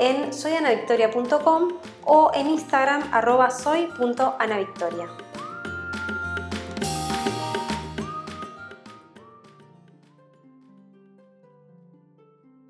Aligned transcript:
en 0.00 0.32
soyanavictoria.com 0.32 1.68
o 2.04 2.30
en 2.34 2.48
Instagram 2.48 3.02
arroba 3.12 3.50
soy.anavictoria. 3.50 5.06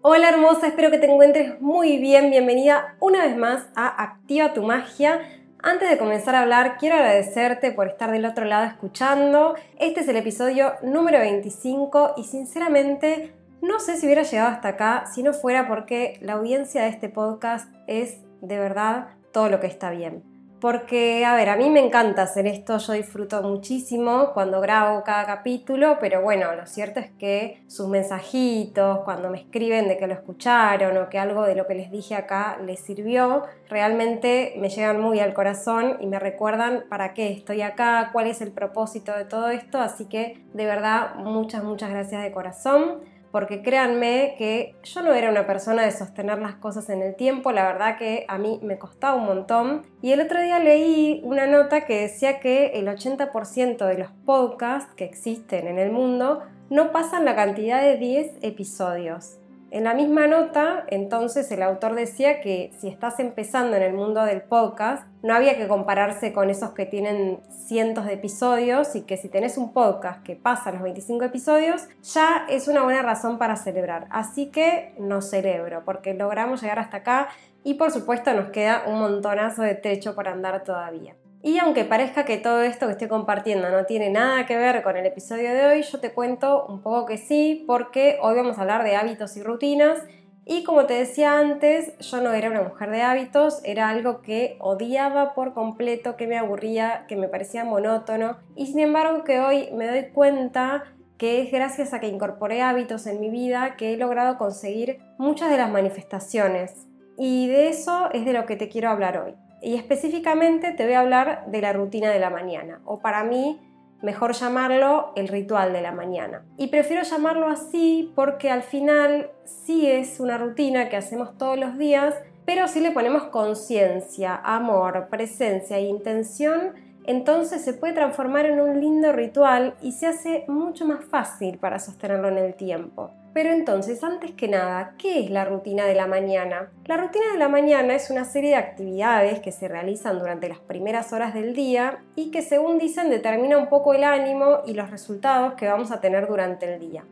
Hola 0.02 0.28
hermosa, 0.30 0.66
espero 0.66 0.90
que 0.90 0.98
te 0.98 1.06
encuentres 1.06 1.60
muy 1.60 1.98
bien. 1.98 2.30
Bienvenida 2.30 2.96
una 2.98 3.24
vez 3.24 3.36
más 3.36 3.68
a 3.76 4.02
Activa 4.02 4.52
tu 4.52 4.62
Magia. 4.62 5.20
Antes 5.62 5.88
de 5.88 5.98
comenzar 5.98 6.34
a 6.34 6.40
hablar, 6.40 6.78
quiero 6.78 6.96
agradecerte 6.96 7.70
por 7.70 7.86
estar 7.86 8.10
del 8.10 8.24
otro 8.24 8.44
lado 8.44 8.66
escuchando. 8.66 9.54
Este 9.78 10.00
es 10.00 10.08
el 10.08 10.16
episodio 10.16 10.72
número 10.82 11.18
25 11.18 12.14
y 12.16 12.24
sinceramente 12.24 13.34
no 13.62 13.78
sé 13.78 13.96
si 13.96 14.06
hubiera 14.06 14.22
llegado 14.22 14.50
hasta 14.50 14.68
acá 14.68 15.04
si 15.12 15.22
no 15.22 15.32
fuera 15.32 15.68
porque 15.68 16.18
la 16.22 16.34
audiencia 16.34 16.82
de 16.82 16.88
este 16.88 17.08
podcast 17.08 17.72
es 17.86 18.18
de 18.40 18.58
verdad 18.58 19.08
todo 19.32 19.48
lo 19.48 19.60
que 19.60 19.66
está 19.66 19.90
bien. 19.90 20.24
Porque, 20.60 21.24
a 21.24 21.34
ver, 21.34 21.48
a 21.48 21.56
mí 21.56 21.70
me 21.70 21.80
encanta 21.80 22.20
hacer 22.20 22.46
esto, 22.46 22.76
yo 22.76 22.92
disfruto 22.92 23.42
muchísimo 23.42 24.32
cuando 24.34 24.60
grabo 24.60 25.02
cada 25.04 25.24
capítulo, 25.24 25.96
pero 25.98 26.20
bueno, 26.20 26.54
lo 26.54 26.66
cierto 26.66 27.00
es 27.00 27.10
que 27.12 27.62
sus 27.66 27.88
mensajitos, 27.88 28.98
cuando 29.00 29.30
me 29.30 29.38
escriben 29.38 29.88
de 29.88 29.96
que 29.96 30.06
lo 30.06 30.12
escucharon 30.12 30.98
o 30.98 31.08
que 31.08 31.18
algo 31.18 31.44
de 31.44 31.54
lo 31.54 31.66
que 31.66 31.74
les 31.74 31.90
dije 31.90 32.14
acá 32.14 32.58
les 32.62 32.78
sirvió, 32.78 33.44
realmente 33.70 34.52
me 34.58 34.68
llegan 34.68 35.00
muy 35.00 35.18
al 35.20 35.32
corazón 35.32 35.96
y 35.98 36.06
me 36.06 36.18
recuerdan 36.18 36.84
para 36.90 37.14
qué 37.14 37.32
estoy 37.32 37.62
acá, 37.62 38.10
cuál 38.12 38.26
es 38.26 38.42
el 38.42 38.52
propósito 38.52 39.16
de 39.16 39.24
todo 39.24 39.48
esto, 39.48 39.78
así 39.78 40.10
que 40.10 40.44
de 40.52 40.66
verdad 40.66 41.14
muchas, 41.14 41.64
muchas 41.64 41.88
gracias 41.88 42.22
de 42.22 42.32
corazón 42.32 43.00
porque 43.32 43.62
créanme 43.62 44.34
que 44.38 44.74
yo 44.82 45.02
no 45.02 45.12
era 45.12 45.30
una 45.30 45.46
persona 45.46 45.82
de 45.82 45.90
sostener 45.90 46.38
las 46.38 46.54
cosas 46.56 46.88
en 46.90 47.02
el 47.02 47.14
tiempo, 47.14 47.52
la 47.52 47.64
verdad 47.64 47.96
que 47.98 48.24
a 48.28 48.38
mí 48.38 48.60
me 48.62 48.78
costaba 48.78 49.14
un 49.14 49.26
montón. 49.26 49.82
Y 50.02 50.12
el 50.12 50.20
otro 50.20 50.40
día 50.40 50.58
leí 50.58 51.20
una 51.24 51.46
nota 51.46 51.84
que 51.84 52.02
decía 52.02 52.40
que 52.40 52.72
el 52.74 52.86
80% 52.88 53.86
de 53.86 53.98
los 53.98 54.10
podcasts 54.24 54.94
que 54.94 55.04
existen 55.04 55.66
en 55.66 55.78
el 55.78 55.90
mundo 55.90 56.42
no 56.70 56.92
pasan 56.92 57.24
la 57.24 57.34
cantidad 57.34 57.82
de 57.82 57.96
10 57.96 58.38
episodios. 58.42 59.39
En 59.72 59.84
la 59.84 59.94
misma 59.94 60.26
nota, 60.26 60.84
entonces 60.88 61.48
el 61.52 61.62
autor 61.62 61.94
decía 61.94 62.40
que 62.40 62.72
si 62.80 62.88
estás 62.88 63.20
empezando 63.20 63.76
en 63.76 63.84
el 63.84 63.92
mundo 63.92 64.24
del 64.24 64.42
podcast, 64.42 65.06
no 65.22 65.32
había 65.32 65.56
que 65.56 65.68
compararse 65.68 66.32
con 66.32 66.50
esos 66.50 66.70
que 66.70 66.86
tienen 66.86 67.38
cientos 67.50 68.06
de 68.06 68.14
episodios 68.14 68.96
y 68.96 69.02
que 69.02 69.16
si 69.16 69.28
tenés 69.28 69.56
un 69.58 69.72
podcast 69.72 70.24
que 70.24 70.34
pasa 70.34 70.72
los 70.72 70.82
25 70.82 71.24
episodios, 71.24 71.86
ya 72.02 72.46
es 72.48 72.66
una 72.66 72.82
buena 72.82 73.02
razón 73.02 73.38
para 73.38 73.54
celebrar. 73.54 74.08
Así 74.10 74.46
que 74.46 74.92
no 74.98 75.22
celebro 75.22 75.84
porque 75.84 76.14
logramos 76.14 76.60
llegar 76.62 76.80
hasta 76.80 76.96
acá 76.98 77.28
y 77.62 77.74
por 77.74 77.92
supuesto 77.92 78.32
nos 78.32 78.50
queda 78.50 78.82
un 78.88 78.98
montonazo 78.98 79.62
de 79.62 79.76
techo 79.76 80.16
por 80.16 80.26
andar 80.26 80.64
todavía. 80.64 81.14
Y 81.42 81.58
aunque 81.58 81.84
parezca 81.84 82.24
que 82.24 82.36
todo 82.36 82.62
esto 82.62 82.86
que 82.86 82.92
estoy 82.92 83.08
compartiendo 83.08 83.70
no 83.70 83.86
tiene 83.86 84.10
nada 84.10 84.44
que 84.44 84.56
ver 84.56 84.82
con 84.82 84.96
el 84.96 85.06
episodio 85.06 85.54
de 85.54 85.66
hoy, 85.66 85.82
yo 85.82 85.98
te 85.98 86.12
cuento 86.12 86.66
un 86.66 86.82
poco 86.82 87.06
que 87.06 87.16
sí, 87.16 87.64
porque 87.66 88.18
hoy 88.20 88.36
vamos 88.36 88.58
a 88.58 88.60
hablar 88.60 88.84
de 88.84 88.96
hábitos 88.96 89.36
y 89.38 89.42
rutinas. 89.42 89.98
Y 90.44 90.64
como 90.64 90.84
te 90.84 90.94
decía 90.94 91.38
antes, 91.38 91.96
yo 91.98 92.20
no 92.20 92.32
era 92.32 92.50
una 92.50 92.62
mujer 92.62 92.90
de 92.90 93.02
hábitos, 93.02 93.60
era 93.64 93.88
algo 93.88 94.20
que 94.20 94.56
odiaba 94.60 95.32
por 95.32 95.54
completo, 95.54 96.16
que 96.16 96.26
me 96.26 96.36
aburría, 96.36 97.06
que 97.08 97.16
me 97.16 97.28
parecía 97.28 97.64
monótono. 97.64 98.36
Y 98.54 98.66
sin 98.66 98.80
embargo 98.80 99.24
que 99.24 99.40
hoy 99.40 99.70
me 99.72 99.86
doy 99.86 100.10
cuenta 100.10 100.84
que 101.16 101.42
es 101.42 101.52
gracias 101.52 101.94
a 101.94 102.00
que 102.00 102.08
incorporé 102.08 102.62
hábitos 102.62 103.06
en 103.06 103.20
mi 103.20 103.30
vida 103.30 103.76
que 103.76 103.94
he 103.94 103.96
logrado 103.96 104.36
conseguir 104.36 104.98
muchas 105.18 105.50
de 105.50 105.56
las 105.58 105.70
manifestaciones. 105.70 106.86
Y 107.16 107.46
de 107.48 107.68
eso 107.68 108.10
es 108.12 108.24
de 108.24 108.32
lo 108.32 108.44
que 108.44 108.56
te 108.56 108.68
quiero 108.68 108.90
hablar 108.90 109.18
hoy. 109.18 109.49
Y 109.62 109.74
específicamente 109.74 110.72
te 110.72 110.84
voy 110.84 110.94
a 110.94 111.00
hablar 111.00 111.44
de 111.48 111.60
la 111.60 111.72
rutina 111.72 112.10
de 112.10 112.18
la 112.18 112.30
mañana, 112.30 112.80
o 112.84 113.00
para 113.00 113.24
mí, 113.24 113.60
mejor 114.02 114.32
llamarlo 114.32 115.12
el 115.16 115.28
ritual 115.28 115.72
de 115.72 115.82
la 115.82 115.92
mañana. 115.92 116.44
Y 116.56 116.68
prefiero 116.68 117.02
llamarlo 117.02 117.48
así 117.48 118.12
porque 118.14 118.50
al 118.50 118.62
final 118.62 119.30
sí 119.44 119.86
es 119.86 120.20
una 120.20 120.38
rutina 120.38 120.88
que 120.88 120.96
hacemos 120.96 121.36
todos 121.36 121.58
los 121.58 121.76
días, 121.76 122.14
pero 122.46 122.66
si 122.68 122.80
le 122.80 122.90
ponemos 122.90 123.24
conciencia, 123.24 124.34
amor, 124.42 125.08
presencia 125.10 125.76
e 125.76 125.82
intención, 125.82 126.72
entonces 127.04 127.62
se 127.62 127.74
puede 127.74 127.92
transformar 127.92 128.46
en 128.46 128.60
un 128.60 128.80
lindo 128.80 129.12
ritual 129.12 129.74
y 129.82 129.92
se 129.92 130.06
hace 130.06 130.44
mucho 130.48 130.86
más 130.86 131.04
fácil 131.04 131.58
para 131.58 131.78
sostenerlo 131.78 132.28
en 132.28 132.38
el 132.38 132.54
tiempo. 132.54 133.10
Pero 133.32 133.52
entonces, 133.52 134.02
antes 134.02 134.32
que 134.32 134.48
nada, 134.48 134.94
¿qué 134.98 135.20
es 135.20 135.30
la 135.30 135.44
rutina 135.44 135.86
de 135.86 135.94
la 135.94 136.08
mañana? 136.08 136.70
La 136.86 136.96
rutina 136.96 137.30
de 137.32 137.38
la 137.38 137.48
mañana 137.48 137.94
es 137.94 138.10
una 138.10 138.24
serie 138.24 138.50
de 138.50 138.56
actividades 138.56 139.38
que 139.38 139.52
se 139.52 139.68
realizan 139.68 140.18
durante 140.18 140.48
las 140.48 140.58
primeras 140.58 141.12
horas 141.12 141.32
del 141.32 141.54
día 141.54 142.00
y 142.16 142.32
que 142.32 142.42
según 142.42 142.78
dicen 142.78 143.08
determina 143.08 143.56
un 143.56 143.68
poco 143.68 143.94
el 143.94 144.02
ánimo 144.02 144.58
y 144.66 144.74
los 144.74 144.90
resultados 144.90 145.54
que 145.54 145.68
vamos 145.68 145.92
a 145.92 146.00
tener 146.00 146.26
durante 146.26 146.74
el 146.74 146.80
día. 146.80 147.04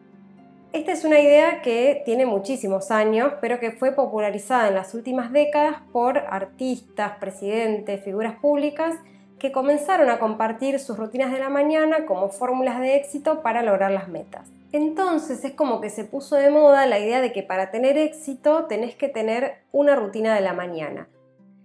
Esta 0.73 0.93
es 0.93 1.05
una 1.05 1.21
idea 1.21 1.63
que 1.63 2.03
tiene 2.05 2.27
muchísimos 2.27 2.91
años, 2.91 3.33
pero 3.41 3.61
que 3.61 3.71
fue 3.71 3.93
popularizada 3.93 4.69
en 4.69 4.75
las 4.75 4.95
últimas 4.95 5.33
décadas 5.33 5.77
por 5.93 6.19
artistas, 6.19 7.13
presidentes, 7.21 8.05
figuras 8.05 8.35
públicas 8.35 8.97
que 9.39 9.53
comenzaron 9.53 10.11
a 10.11 10.19
compartir 10.19 10.81
sus 10.81 10.99
rutinas 10.99 11.33
de 11.33 11.39
la 11.39 11.49
mañana 11.49 12.07
como 12.07 12.29
fórmulas 12.29 12.81
de 12.81 12.97
éxito 12.97 13.41
para 13.43 13.63
lograr 13.63 13.93
las 13.93 14.09
metas. 14.09 14.51
Entonces 14.73 15.45
es 15.45 15.53
como 15.53 15.81
que 15.81 15.89
se 15.89 16.05
puso 16.05 16.37
de 16.37 16.51
moda 16.51 16.87
la 16.87 16.99
idea 16.99 17.21
de 17.21 17.33
que 17.33 17.43
para 17.43 17.71
tener 17.71 17.97
éxito 17.97 18.67
tenés 18.67 18.95
que 18.97 19.09
tener 19.09 19.63
una 19.73 19.97
rutina 19.97 20.35
de 20.35 20.43
la 20.43 20.53
mañana. 20.53 21.09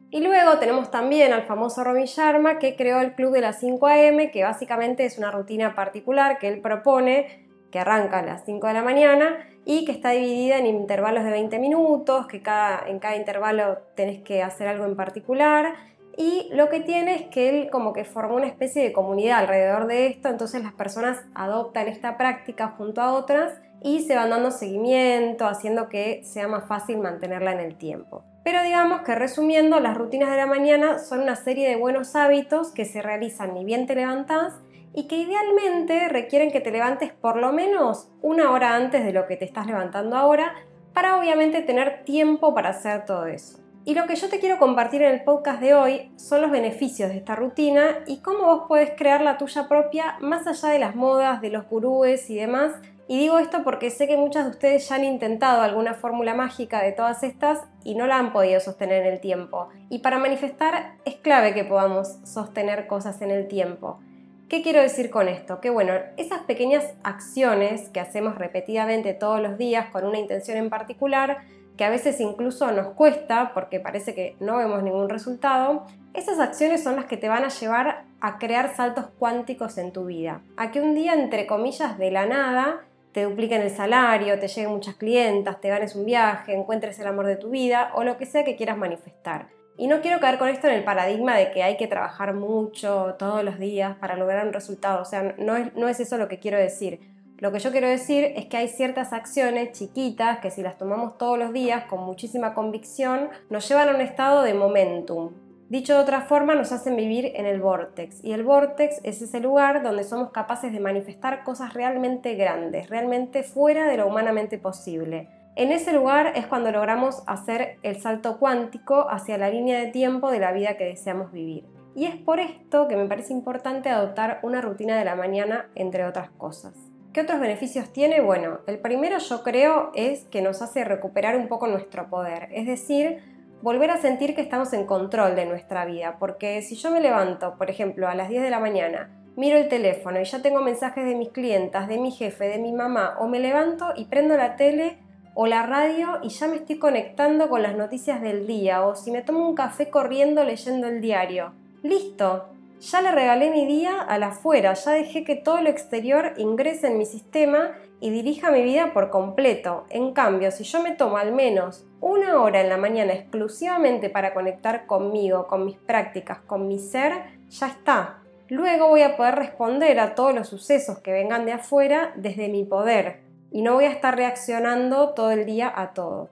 Y 0.10 0.22
luego 0.22 0.60
tenemos 0.60 0.92
también 0.92 1.34
al 1.34 1.44
famoso 1.44 1.84
Robin 1.84 2.06
Sharma 2.06 2.60
que 2.60 2.76
creó 2.76 3.02
el 3.02 3.16
Club 3.16 3.34
de 3.34 3.42
las 3.42 3.60
5 3.60 3.88
am, 3.88 4.32
que 4.32 4.44
básicamente 4.44 5.06
es 5.06 5.18
una 5.18 5.32
rutina 5.32 5.76
particular 5.76 6.38
que 6.38 6.48
él 6.48 6.62
propone, 6.62 7.48
que 7.72 7.80
arranca 7.80 8.20
a 8.20 8.22
las 8.22 8.46
5 8.46 8.68
de 8.68 8.74
la 8.74 8.84
mañana 8.84 9.48
y 9.66 9.86
que 9.86 9.92
está 9.92 10.12
dividida 10.12 10.60
en 10.60 10.68
intervalos 10.68 11.24
de 11.24 11.32
20 11.32 11.58
minutos, 11.58 12.28
que 12.28 12.42
cada, 12.42 12.88
en 12.88 13.00
cada 13.00 13.16
intervalo 13.16 13.80
tenés 13.96 14.22
que 14.22 14.44
hacer 14.44 14.68
algo 14.68 14.86
en 14.86 14.96
particular 14.96 15.74
y 16.18 16.50
lo 16.52 16.70
que 16.70 16.80
tiene 16.80 17.16
es 17.16 17.22
que 17.28 17.50
él 17.50 17.70
como 17.72 17.94
que 17.94 18.06
formó 18.06 18.36
una 18.36 18.48
especie 18.48 18.84
de 18.84 18.94
comunidad 18.94 19.40
alrededor 19.40 19.88
de 19.88 20.08
esto, 20.08 20.30
entonces 20.30 20.64
las 20.64 20.74
personas 20.74 21.24
adoptan 21.34 21.88
esta 21.88 22.18
práctica 22.18 22.76
junto 22.78 23.02
a 23.02 23.14
otras 23.14 23.62
y 23.82 24.02
se 24.02 24.16
van 24.16 24.30
dando 24.30 24.52
seguimiento, 24.52 25.46
haciendo 25.46 25.90
que 25.90 26.24
sea 26.24 26.48
más 26.48 26.68
fácil 26.68 27.00
mantenerla 27.00 27.52
en 27.52 27.60
el 27.60 27.76
tiempo. 27.76 28.24
Pero 28.44 28.62
digamos 28.62 29.02
que 29.02 29.16
resumiendo, 29.16 29.80
las 29.80 29.98
rutinas 29.98 30.30
de 30.30 30.38
la 30.38 30.46
mañana 30.46 31.00
son 31.00 31.22
una 31.22 31.36
serie 31.36 31.70
de 31.70 31.78
buenos 31.78 32.16
hábitos 32.16 32.72
que 32.72 32.86
se 32.86 33.02
realizan 33.02 33.54
ni 33.54 33.66
bien 33.66 33.88
te 33.88 33.96
levantás 33.96 34.54
y 34.94 35.08
que 35.08 35.18
idealmente 35.18 36.08
requieren 36.10 36.52
que 36.52 36.62
te 36.62 36.72
levantes 36.72 37.12
por 37.12 37.38
lo 37.38 37.52
menos 37.52 38.10
una 38.22 38.52
hora 38.52 38.76
antes 38.76 39.04
de 39.04 39.14
lo 39.14 39.26
que 39.26 39.38
te 39.38 39.46
estás 39.46 39.66
levantando 39.66 40.16
ahora 40.16 40.54
para 40.94 41.18
obviamente 41.18 41.62
tener 41.62 42.04
tiempo 42.04 42.54
para 42.54 42.70
hacer 42.70 43.06
todo 43.06 43.26
eso. 43.26 43.63
Y 43.86 43.96
lo 43.96 44.08
que 44.08 44.16
yo 44.16 44.30
te 44.30 44.40
quiero 44.40 44.60
compartir 44.60 45.02
en 45.02 45.14
el 45.14 45.24
podcast 45.26 45.60
de 45.60 45.74
hoy 45.74 46.12
son 46.16 46.42
los 46.42 46.52
beneficios 46.52 47.10
de 47.10 47.18
esta 47.18 47.36
rutina 47.36 47.98
y 48.08 48.20
cómo 48.20 48.46
vos 48.46 48.64
puedes 48.70 48.92
crear 48.92 49.20
la 49.20 49.38
tuya 49.38 49.68
propia 49.68 50.16
más 50.22 50.48
allá 50.48 50.70
de 50.70 50.80
las 50.80 50.96
modas, 50.96 51.42
de 51.42 51.50
los 51.50 51.68
gurúes 51.68 52.30
y 52.30 52.36
demás. 52.36 52.72
Y 53.10 53.20
digo 53.20 53.40
esto 53.40 53.66
porque 53.66 53.90
sé 53.90 54.08
que 54.08 54.16
muchas 54.16 54.46
de 54.46 54.52
ustedes 54.52 54.88
ya 54.88 54.96
han 54.96 55.04
intentado 55.04 55.62
alguna 55.62 55.96
fórmula 55.96 56.34
mágica 56.34 56.82
de 56.82 56.94
todas 56.94 57.24
estas 57.24 57.60
y 57.84 57.96
no 57.96 58.08
la 58.08 58.18
han 58.20 58.32
podido 58.32 58.62
sostener 58.62 59.06
en 59.06 59.14
el 59.14 59.20
tiempo. 59.20 59.68
Y 59.90 60.00
para 60.00 60.18
manifestar 60.18 60.94
es 61.04 61.16
clave 61.16 61.54
que 61.54 61.66
podamos 61.66 62.20
sostener 62.24 62.88
cosas 62.88 63.22
en 63.22 63.32
el 63.32 63.50
tiempo. 63.50 64.00
¿Qué 64.48 64.62
quiero 64.62 64.82
decir 64.82 65.10
con 65.10 65.28
esto? 65.28 65.60
Que 65.60 65.70
bueno, 65.70 65.94
esas 66.16 66.44
pequeñas 66.44 66.86
acciones 67.04 67.90
que 67.90 68.00
hacemos 68.00 68.36
repetidamente 68.36 69.14
todos 69.14 69.42
los 69.42 69.58
días 69.58 69.88
con 69.90 70.06
una 70.06 70.20
intención 70.20 70.58
en 70.58 70.70
particular 70.70 71.40
que 71.78 71.86
a 71.86 71.90
veces 71.90 72.20
incluso 72.20 72.72
nos 72.72 72.94
cuesta 72.94 73.52
porque 73.54 73.80
parece 73.80 74.14
que 74.14 74.36
no 74.40 74.58
vemos 74.58 74.84
ningún 74.84 75.10
resultado, 75.10 75.86
esas 76.14 76.40
acciones 76.40 76.84
son 76.84 76.96
las 76.96 77.06
que 77.06 77.18
te 77.18 77.30
van 77.30 77.44
a 77.44 77.50
llevar 77.50 78.06
a 78.22 78.38
crear 78.38 78.76
saltos 78.76 79.08
cuánticos 79.18 79.78
en 79.78 79.92
tu 79.92 80.06
vida. 80.06 80.42
A 80.56 80.72
que 80.72 80.82
un 80.82 80.94
día, 80.94 81.14
entre 81.14 81.48
comillas, 81.48 81.98
de 81.98 82.12
la 82.12 82.26
nada, 82.26 82.82
te 83.12 83.24
dupliquen 83.24 83.62
el 83.62 83.70
salario, 83.70 84.40
te 84.40 84.48
lleguen 84.48 84.72
muchas 84.72 84.96
clientas, 84.96 85.62
te 85.62 85.70
ganes 85.70 85.96
un 85.96 86.06
viaje, 86.06 86.54
encuentres 86.54 87.00
el 87.00 87.08
amor 87.08 87.28
de 87.28 87.36
tu 87.36 87.50
vida 87.50 87.92
o 87.96 88.04
lo 88.04 88.18
que 88.18 88.26
sea 88.26 88.44
que 88.44 88.56
quieras 88.56 88.78
manifestar. 88.78 89.48
Y 89.76 89.88
no 89.88 90.02
quiero 90.02 90.20
caer 90.20 90.38
con 90.38 90.50
esto 90.50 90.68
en 90.68 90.76
el 90.76 90.84
paradigma 90.84 91.36
de 91.36 91.50
que 91.52 91.64
hay 91.64 91.78
que 91.78 91.88
trabajar 91.88 92.36
mucho 92.36 93.16
todos 93.18 93.44
los 93.44 93.58
días 93.58 93.96
para 93.98 94.16
lograr 94.16 94.46
un 94.46 94.54
resultado. 94.54 95.02
O 95.02 95.06
sea, 95.06 95.34
no 95.38 95.56
es, 95.56 95.74
no 95.76 95.88
es 95.88 96.00
eso 96.00 96.18
lo 96.18 96.28
que 96.28 96.40
quiero 96.40 96.58
decir. 96.58 97.00
Lo 97.44 97.52
que 97.52 97.60
yo 97.60 97.72
quiero 97.72 97.90
decir 97.90 98.32
es 98.38 98.46
que 98.46 98.56
hay 98.56 98.70
ciertas 98.70 99.12
acciones 99.12 99.74
chiquitas 99.74 100.40
que 100.40 100.50
si 100.50 100.62
las 100.62 100.78
tomamos 100.78 101.18
todos 101.18 101.38
los 101.38 101.52
días 101.52 101.84
con 101.90 102.02
muchísima 102.06 102.54
convicción, 102.54 103.28
nos 103.50 103.68
llevan 103.68 103.90
a 103.90 103.96
un 103.96 104.00
estado 104.00 104.44
de 104.44 104.54
momentum. 104.54 105.32
Dicho 105.68 105.94
de 105.94 106.00
otra 106.00 106.22
forma, 106.22 106.56
nos 106.56 106.72
hacen 106.72 106.96
vivir 106.96 107.34
en 107.36 107.46
el 107.46 107.60
vortex. 107.60 108.24
Y 108.24 108.32
el 108.32 108.46
vortex 108.46 109.02
es 109.04 109.22
ese 109.22 109.42
lugar 109.42 109.84
donde 109.84 110.06
somos 110.06 110.32
capaces 110.32 110.72
de 110.72 110.80
manifestar 110.80 111.44
cosas 111.44 111.74
realmente 111.74 112.36
grandes, 112.36 112.90
realmente 112.90 113.44
fuera 113.44 113.88
de 113.88 113.98
lo 113.98 114.08
humanamente 114.08 114.58
posible. 114.58 115.28
En 115.58 115.74
ese 115.74 115.92
lugar 115.92 116.32
es 116.38 116.48
cuando 116.48 116.72
logramos 116.72 117.24
hacer 117.28 117.78
el 117.84 118.00
salto 118.00 118.40
cuántico 118.40 119.10
hacia 119.10 119.38
la 119.38 119.50
línea 119.50 119.82
de 119.82 119.88
tiempo 119.88 120.32
de 120.32 120.40
la 120.40 120.54
vida 120.54 120.78
que 120.78 120.86
deseamos 120.86 121.34
vivir. 121.34 121.66
Y 121.94 122.06
es 122.06 122.16
por 122.16 122.40
esto 122.40 122.88
que 122.88 122.96
me 122.96 123.10
parece 123.10 123.34
importante 123.34 123.90
adoptar 123.90 124.40
una 124.44 124.62
rutina 124.62 124.98
de 124.98 125.04
la 125.04 125.18
mañana, 125.18 125.70
entre 125.76 126.06
otras 126.06 126.30
cosas. 126.30 126.93
¿Qué 127.14 127.22
otros 127.22 127.40
beneficios 127.40 127.94
tiene? 127.94 128.22
Bueno, 128.22 128.62
el 128.66 128.80
primero 128.80 129.20
yo 129.20 129.44
creo 129.44 129.92
es 129.94 130.24
que 130.26 130.42
nos 130.42 130.64
hace 130.64 130.84
recuperar 130.84 131.38
un 131.38 131.48
poco 131.48 131.68
nuestro 131.68 132.10
poder, 132.10 132.50
es 132.52 132.66
decir, 132.66 133.20
volver 133.62 133.92
a 133.92 134.02
sentir 134.02 134.34
que 134.34 134.42
estamos 134.42 134.74
en 134.74 134.88
control 134.88 135.36
de 135.36 135.46
nuestra 135.46 135.86
vida, 135.86 136.18
porque 136.18 136.64
si 136.64 136.76
yo 136.76 136.90
me 136.90 137.02
levanto, 137.02 137.56
por 137.60 137.70
ejemplo, 137.70 138.08
a 138.08 138.16
las 138.16 138.30
10 138.30 138.42
de 138.42 138.50
la 138.50 138.60
mañana, 138.60 139.12
miro 139.36 139.60
el 139.60 139.70
teléfono 139.70 140.20
y 140.20 140.24
ya 140.24 140.42
tengo 140.42 140.64
mensajes 140.64 141.06
de 141.06 141.14
mis 141.14 141.30
clientas, 141.30 141.88
de 141.88 142.00
mi 142.00 142.10
jefe, 142.10 142.46
de 142.46 142.58
mi 142.58 142.74
mamá, 142.74 143.16
o 143.20 143.28
me 143.28 143.40
levanto 143.40 143.94
y 143.96 144.06
prendo 144.06 144.36
la 144.36 144.56
tele 144.56 144.98
o 145.36 145.46
la 145.46 145.68
radio 145.68 146.18
y 146.24 146.30
ya 146.30 146.48
me 146.48 146.56
estoy 146.56 146.80
conectando 146.80 147.48
con 147.48 147.62
las 147.62 147.76
noticias 147.76 148.24
del 148.24 148.48
día 148.48 148.84
o 148.84 148.96
si 148.96 149.12
me 149.12 149.22
tomo 149.22 149.48
un 149.48 149.54
café 149.54 149.92
corriendo 149.92 150.44
leyendo 150.44 150.88
el 150.88 151.00
diario. 151.00 151.54
Listo, 151.84 152.53
ya 152.84 153.02
le 153.02 153.12
regalé 153.12 153.50
mi 153.50 153.66
día 153.66 154.02
al 154.02 154.24
afuera, 154.24 154.74
ya 154.74 154.92
dejé 154.92 155.24
que 155.24 155.38
todo 155.38 155.62
lo 155.62 155.70
exterior 155.70 156.34
ingrese 156.36 156.88
en 156.88 156.98
mi 156.98 157.06
sistema 157.06 157.72
y 158.02 158.10
dirija 158.10 158.52
mi 158.52 158.62
vida 158.62 158.92
por 158.94 159.10
completo. 159.10 159.86
En 159.90 160.14
cambio, 160.14 160.52
si 160.52 160.66
yo 160.66 160.82
me 160.84 160.92
tomo 160.92 161.16
al 161.16 161.32
menos 161.32 161.86
una 162.02 162.42
hora 162.42 162.60
en 162.60 162.68
la 162.68 162.76
mañana 162.76 163.14
exclusivamente 163.14 164.10
para 164.10 164.34
conectar 164.34 164.86
conmigo, 164.86 165.48
con 165.48 165.66
mis 165.66 165.78
prácticas, 165.78 166.40
con 166.40 166.68
mi 166.68 166.78
ser, 166.78 167.14
ya 167.48 167.68
está. 167.68 168.20
Luego 168.50 168.90
voy 168.90 169.04
a 169.04 169.16
poder 169.16 169.36
responder 169.36 170.02
a 170.02 170.14
todos 170.14 170.36
los 170.36 170.50
sucesos 170.50 171.00
que 171.00 171.14
vengan 171.14 171.46
de 171.46 171.54
afuera 171.54 172.12
desde 172.18 172.50
mi 172.50 172.66
poder, 172.66 173.22
y 173.50 173.62
no 173.62 173.76
voy 173.76 173.86
a 173.86 173.92
estar 173.92 174.18
reaccionando 174.18 175.14
todo 175.14 175.32
el 175.32 175.46
día 175.46 175.72
a 175.74 175.94
todo. 175.94 176.30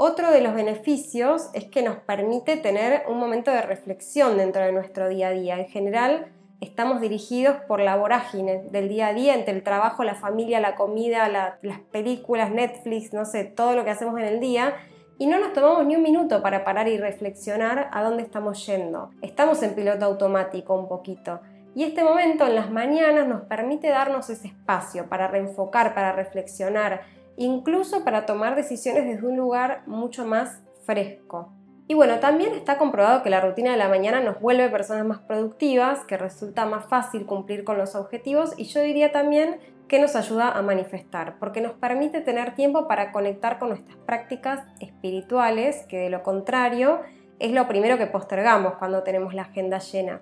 Otro 0.00 0.30
de 0.30 0.40
los 0.40 0.54
beneficios 0.54 1.50
es 1.54 1.64
que 1.64 1.82
nos 1.82 1.96
permite 1.96 2.56
tener 2.56 3.02
un 3.08 3.18
momento 3.18 3.50
de 3.50 3.62
reflexión 3.62 4.36
dentro 4.36 4.62
de 4.62 4.70
nuestro 4.70 5.08
día 5.08 5.26
a 5.26 5.32
día. 5.32 5.58
En 5.58 5.66
general, 5.66 6.28
estamos 6.60 7.00
dirigidos 7.00 7.56
por 7.66 7.80
la 7.80 7.96
vorágine 7.96 8.62
del 8.70 8.88
día 8.88 9.08
a 9.08 9.12
día 9.12 9.34
entre 9.34 9.54
el 9.54 9.64
trabajo, 9.64 10.04
la 10.04 10.14
familia, 10.14 10.60
la 10.60 10.76
comida, 10.76 11.28
las 11.28 11.80
películas, 11.90 12.52
Netflix, 12.52 13.12
no 13.12 13.24
sé, 13.24 13.42
todo 13.42 13.74
lo 13.74 13.82
que 13.82 13.90
hacemos 13.90 14.16
en 14.20 14.26
el 14.26 14.38
día. 14.38 14.76
Y 15.18 15.26
no 15.26 15.40
nos 15.40 15.52
tomamos 15.52 15.84
ni 15.84 15.96
un 15.96 16.02
minuto 16.04 16.42
para 16.42 16.64
parar 16.64 16.86
y 16.86 16.96
reflexionar 16.96 17.90
a 17.92 18.04
dónde 18.04 18.22
estamos 18.22 18.64
yendo. 18.66 19.10
Estamos 19.20 19.60
en 19.64 19.74
piloto 19.74 20.04
automático 20.04 20.78
un 20.78 20.86
poquito. 20.86 21.40
Y 21.74 21.82
este 21.82 22.04
momento 22.04 22.46
en 22.46 22.54
las 22.54 22.70
mañanas 22.70 23.26
nos 23.26 23.42
permite 23.42 23.88
darnos 23.88 24.30
ese 24.30 24.46
espacio 24.46 25.08
para 25.08 25.26
reenfocar, 25.26 25.92
para 25.92 26.12
reflexionar, 26.12 27.02
incluso 27.38 28.04
para 28.04 28.26
tomar 28.26 28.56
decisiones 28.56 29.06
desde 29.06 29.26
un 29.26 29.36
lugar 29.36 29.82
mucho 29.86 30.26
más 30.26 30.60
fresco. 30.84 31.52
Y 31.86 31.94
bueno, 31.94 32.18
también 32.18 32.52
está 32.52 32.76
comprobado 32.76 33.22
que 33.22 33.30
la 33.30 33.40
rutina 33.40 33.70
de 33.70 33.78
la 33.78 33.88
mañana 33.88 34.20
nos 34.20 34.40
vuelve 34.40 34.68
personas 34.68 35.06
más 35.06 35.20
productivas, 35.20 36.04
que 36.04 36.18
resulta 36.18 36.66
más 36.66 36.86
fácil 36.86 37.24
cumplir 37.24 37.64
con 37.64 37.78
los 37.78 37.94
objetivos 37.94 38.52
y 38.58 38.64
yo 38.64 38.82
diría 38.82 39.10
también 39.10 39.58
que 39.88 39.98
nos 39.98 40.14
ayuda 40.14 40.50
a 40.50 40.60
manifestar, 40.60 41.38
porque 41.38 41.62
nos 41.62 41.72
permite 41.72 42.20
tener 42.20 42.54
tiempo 42.54 42.86
para 42.86 43.10
conectar 43.10 43.58
con 43.58 43.70
nuestras 43.70 43.96
prácticas 43.98 44.60
espirituales, 44.80 45.86
que 45.88 45.96
de 45.96 46.10
lo 46.10 46.22
contrario 46.22 47.00
es 47.38 47.52
lo 47.52 47.66
primero 47.68 47.96
que 47.96 48.06
postergamos 48.06 48.74
cuando 48.74 49.02
tenemos 49.02 49.32
la 49.32 49.42
agenda 49.42 49.78
llena. 49.78 50.20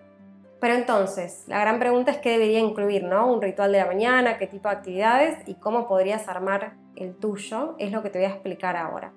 Pero 0.61 0.75
entonces, 0.75 1.45
la 1.49 1.61
gran 1.61 1.79
pregunta 1.79 2.11
es 2.11 2.19
qué 2.19 2.31
debería 2.31 2.61
incluir, 2.61 3.05
¿no? 3.05 3.31
Un 3.31 3.43
ritual 3.43 3.73
de 3.73 3.79
la 3.79 3.87
mañana, 3.87 4.39
qué 4.39 4.47
tipo 4.47 4.69
de 4.69 4.77
actividades 4.77 5.47
y 5.47 5.55
cómo 5.55 5.87
podrías 5.87 6.29
armar 6.29 6.75
el 6.97 7.15
tuyo, 7.15 7.77
es 7.79 7.93
lo 7.93 8.03
que 8.03 8.11
te 8.11 8.19
voy 8.19 8.27
a 8.27 8.31
explicar 8.31 8.77
ahora. 8.77 9.13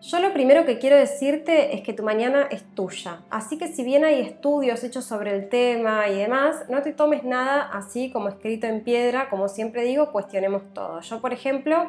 Yo 0.00 0.18
lo 0.18 0.32
primero 0.32 0.64
que 0.64 0.78
quiero 0.78 0.96
decirte 0.96 1.76
es 1.76 1.82
que 1.82 1.92
tu 1.92 2.02
mañana 2.02 2.48
es 2.50 2.64
tuya, 2.74 3.20
así 3.30 3.56
que 3.56 3.68
si 3.68 3.84
bien 3.84 4.02
hay 4.04 4.20
estudios 4.20 4.82
hechos 4.82 5.04
sobre 5.04 5.32
el 5.32 5.48
tema 5.48 6.08
y 6.08 6.16
demás, 6.16 6.64
no 6.68 6.82
te 6.82 6.92
tomes 6.92 7.22
nada 7.22 7.70
así 7.72 8.10
como 8.10 8.28
escrito 8.28 8.66
en 8.66 8.82
piedra, 8.82 9.28
como 9.28 9.46
siempre 9.46 9.84
digo, 9.84 10.10
cuestionemos 10.10 10.62
todo. 10.74 11.00
Yo, 11.02 11.20
por 11.20 11.32
ejemplo, 11.32 11.86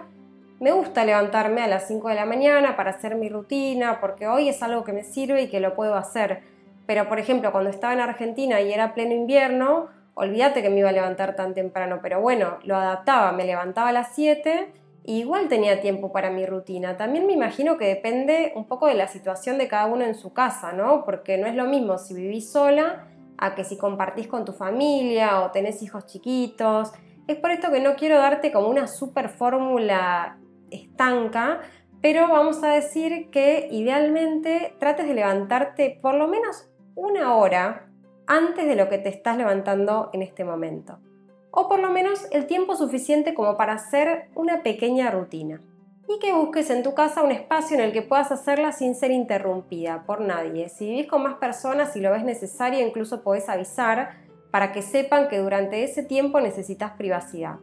me 0.59 0.71
gusta 0.71 1.05
levantarme 1.05 1.61
a 1.61 1.67
las 1.67 1.87
5 1.87 2.09
de 2.09 2.15
la 2.15 2.25
mañana 2.25 2.75
para 2.75 2.91
hacer 2.91 3.15
mi 3.15 3.29
rutina, 3.29 3.99
porque 3.99 4.27
hoy 4.27 4.47
es 4.47 4.61
algo 4.61 4.83
que 4.83 4.93
me 4.93 5.03
sirve 5.03 5.41
y 5.41 5.49
que 5.49 5.59
lo 5.59 5.73
puedo 5.73 5.95
hacer 5.95 6.43
pero, 6.85 7.07
por 7.07 7.19
ejemplo, 7.19 7.51
cuando 7.51 7.69
estaba 7.69 7.93
en 7.93 7.99
Argentina 7.99 8.61
y 8.61 8.73
era 8.73 8.93
pleno 8.93 9.13
invierno, 9.13 9.87
olvídate 10.15 10.61
que 10.61 10.69
me 10.69 10.79
iba 10.79 10.89
a 10.89 10.93
levantar 10.93 11.35
tan 11.35 11.53
temprano, 11.53 11.99
pero 12.01 12.21
bueno, 12.21 12.57
lo 12.63 12.75
adaptaba, 12.75 13.31
me 13.31 13.45
levantaba 13.45 13.89
a 13.89 13.93
las 13.93 14.13
7 14.15 14.73
y 15.05 15.19
igual 15.19 15.47
tenía 15.49 15.81
tiempo 15.81 16.11
para 16.11 16.29
mi 16.29 16.45
rutina. 16.45 16.97
También 16.97 17.27
me 17.27 17.33
imagino 17.33 17.77
que 17.77 17.87
depende 17.87 18.53
un 18.55 18.65
poco 18.67 18.87
de 18.87 18.93
la 18.93 19.07
situación 19.07 19.57
de 19.57 19.67
cada 19.67 19.87
uno 19.87 20.05
en 20.05 20.15
su 20.15 20.33
casa, 20.33 20.71
¿no? 20.71 21.03
Porque 21.03 21.37
no 21.37 21.47
es 21.47 21.55
lo 21.55 21.65
mismo 21.65 21.97
si 21.97 22.13
vivís 22.13 22.51
sola 22.51 23.07
a 23.37 23.55
que 23.55 23.63
si 23.63 23.77
compartís 23.77 24.27
con 24.27 24.45
tu 24.45 24.53
familia 24.53 25.41
o 25.41 25.51
tenés 25.51 25.81
hijos 25.81 26.05
chiquitos. 26.05 26.91
Es 27.27 27.37
por 27.37 27.51
esto 27.51 27.71
que 27.71 27.79
no 27.79 27.95
quiero 27.95 28.17
darte 28.17 28.51
como 28.51 28.69
una 28.69 28.87
super 28.87 29.29
fórmula 29.29 30.37
estanca, 30.71 31.59
pero 32.01 32.27
vamos 32.27 32.63
a 32.63 32.69
decir 32.69 33.29
que 33.29 33.67
idealmente 33.71 34.75
trates 34.79 35.07
de 35.07 35.13
levantarte 35.13 35.99
por 36.01 36.15
lo 36.15 36.27
menos 36.27 36.69
una 36.95 37.35
hora 37.35 37.87
antes 38.27 38.67
de 38.67 38.75
lo 38.75 38.89
que 38.89 38.97
te 38.97 39.09
estás 39.09 39.37
levantando 39.37 40.09
en 40.13 40.21
este 40.21 40.43
momento. 40.43 40.99
O 41.51 41.67
por 41.67 41.79
lo 41.79 41.89
menos 41.89 42.27
el 42.31 42.47
tiempo 42.47 42.75
suficiente 42.75 43.33
como 43.33 43.57
para 43.57 43.73
hacer 43.73 44.29
una 44.35 44.63
pequeña 44.63 45.11
rutina. 45.11 45.61
Y 46.07 46.19
que 46.19 46.33
busques 46.33 46.69
en 46.69 46.83
tu 46.83 46.93
casa 46.93 47.23
un 47.23 47.31
espacio 47.31 47.77
en 47.77 47.83
el 47.83 47.93
que 47.93 48.01
puedas 48.01 48.31
hacerla 48.31 48.71
sin 48.71 48.95
ser 48.95 49.11
interrumpida 49.11 50.03
por 50.05 50.19
nadie. 50.19 50.69
Si 50.69 50.85
vivís 50.85 51.07
con 51.07 51.23
más 51.23 51.35
personas 51.35 51.95
y 51.95 52.01
lo 52.01 52.11
ves 52.11 52.23
necesario, 52.23 52.85
incluso 52.85 53.23
podés 53.23 53.47
avisar 53.49 54.17
para 54.51 54.71
que 54.71 54.81
sepan 54.81 55.29
que 55.29 55.39
durante 55.39 55.83
ese 55.83 56.03
tiempo 56.03 56.41
necesitas 56.41 56.91
privacidad. 56.91 57.59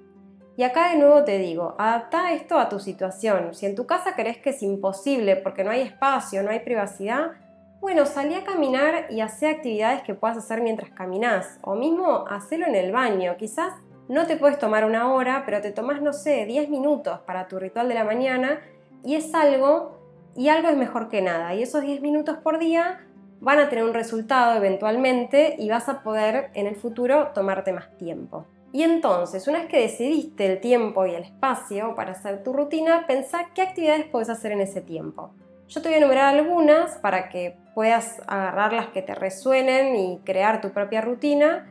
Y 0.57 0.63
acá 0.63 0.91
de 0.91 0.99
nuevo 0.99 1.25
te 1.25 1.39
digo, 1.39 1.75
adapta 1.79 2.33
esto 2.33 2.59
a 2.59 2.69
tu 2.69 2.81
situación. 2.81 3.55
Si 3.55 3.67
en 3.67 3.75
tu 3.75 3.87
casa 3.87 4.15
crees 4.15 4.39
que 4.39 4.51
es 4.51 4.63
imposible 4.63 5.37
porque 5.37 5.65
no 5.65 5.71
hay 5.71 5.83
espacio, 5.83 6.43
no 6.43 6.51
hay 6.51 6.61
privacidad, 6.61 7.33
bueno, 7.81 8.05
salí 8.05 8.35
a 8.35 8.45
caminar 8.45 9.07
y 9.11 9.21
hace 9.21 9.49
actividades 9.49 10.03
que 10.03 10.15
puedas 10.15 10.37
hacer 10.37 10.61
mientras 10.61 10.91
caminas. 10.91 11.59
O 11.63 11.75
mismo, 11.75 12.27
hacelo 12.29 12.67
en 12.67 12.75
el 12.75 12.93
baño. 12.93 13.37
Quizás 13.39 13.73
no 14.09 14.27
te 14.27 14.37
puedes 14.37 14.59
tomar 14.59 14.85
una 14.85 15.13
hora, 15.13 15.45
pero 15.47 15.63
te 15.63 15.71
tomas, 15.71 16.03
no 16.03 16.13
sé, 16.13 16.45
10 16.45 16.69
minutos 16.69 17.21
para 17.21 17.49
tu 17.49 17.59
ritual 17.59 17.89
de 17.89 17.95
la 17.95 18.05
mañana 18.05 18.61
y 19.03 19.15
es 19.15 19.35
algo, 19.35 19.99
y 20.37 20.49
algo 20.49 20.69
es 20.69 20.77
mejor 20.77 21.09
que 21.09 21.23
nada. 21.23 21.55
Y 21.55 21.63
esos 21.63 21.83
10 21.83 22.03
minutos 22.03 22.37
por 22.39 22.59
día 22.59 23.07
van 23.41 23.59
a 23.59 23.71
tener 23.71 23.85
un 23.85 23.95
resultado 23.95 24.57
eventualmente 24.57 25.57
y 25.59 25.71
vas 25.71 25.89
a 25.89 26.03
poder 26.03 26.51
en 26.53 26.67
el 26.67 26.77
futuro 26.77 27.29
tomarte 27.35 27.73
más 27.73 27.97
tiempo. 27.97 28.45
Y 28.73 28.83
entonces, 28.83 29.49
una 29.49 29.61
vez 29.61 29.69
que 29.69 29.81
decidiste 29.81 30.47
el 30.47 30.61
tiempo 30.61 31.07
y 31.07 31.15
el 31.15 31.25
espacio 31.25 31.95
para 31.95 32.13
hacer 32.13 32.45
tu 32.45 32.53
rutina, 32.53 33.07
pensá 33.07 33.47
qué 33.55 33.63
actividades 33.63 34.05
puedes 34.07 34.29
hacer 34.29 34.53
en 34.53 34.61
ese 34.61 34.81
tiempo. 34.81 35.31
Yo 35.67 35.83
te 35.83 35.89
voy 35.89 35.95
a 35.95 35.99
enumerar 35.99 36.35
algunas 36.35 36.97
para 36.99 37.29
que 37.29 37.57
puedas 37.75 38.21
agarrar 38.27 38.73
las 38.73 38.89
que 38.89 39.03
te 39.03 39.15
resuenen 39.15 39.97
y 39.97 40.21
crear 40.25 40.61
tu 40.61 40.71
propia 40.71 41.01
rutina. 41.01 41.67